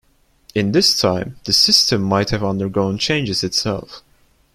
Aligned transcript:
In 0.55 0.71
this 0.71 0.99
time, 0.99 1.35
the 1.43 1.53
system 1.53 2.01
might 2.01 2.31
have 2.31 2.43
undergone 2.43 2.97
changes 2.97 3.43
itself. 3.43 4.01